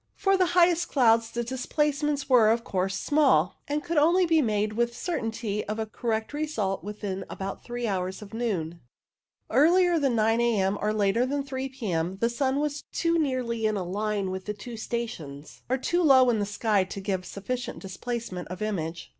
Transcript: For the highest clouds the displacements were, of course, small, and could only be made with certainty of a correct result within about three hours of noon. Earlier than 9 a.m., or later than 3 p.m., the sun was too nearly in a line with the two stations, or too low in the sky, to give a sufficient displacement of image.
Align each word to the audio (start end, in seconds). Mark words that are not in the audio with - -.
For 0.15 0.35
the 0.35 0.47
highest 0.57 0.87
clouds 0.89 1.29
the 1.29 1.43
displacements 1.43 2.27
were, 2.27 2.49
of 2.49 2.63
course, 2.63 2.97
small, 2.97 3.61
and 3.67 3.83
could 3.83 3.99
only 3.99 4.25
be 4.25 4.41
made 4.41 4.73
with 4.73 4.97
certainty 4.97 5.63
of 5.65 5.77
a 5.77 5.85
correct 5.85 6.33
result 6.33 6.83
within 6.83 7.23
about 7.29 7.63
three 7.63 7.85
hours 7.85 8.23
of 8.23 8.33
noon. 8.33 8.79
Earlier 9.51 9.99
than 9.99 10.15
9 10.15 10.41
a.m., 10.41 10.75
or 10.81 10.91
later 10.91 11.23
than 11.27 11.43
3 11.43 11.69
p.m., 11.69 12.17
the 12.19 12.31
sun 12.31 12.59
was 12.59 12.81
too 12.91 13.19
nearly 13.19 13.67
in 13.67 13.77
a 13.77 13.83
line 13.83 14.31
with 14.31 14.45
the 14.45 14.55
two 14.55 14.75
stations, 14.75 15.61
or 15.69 15.77
too 15.77 16.01
low 16.01 16.31
in 16.31 16.39
the 16.39 16.47
sky, 16.47 16.83
to 16.83 16.99
give 16.99 17.21
a 17.21 17.25
sufficient 17.25 17.77
displacement 17.77 18.47
of 18.47 18.63
image. 18.63 19.07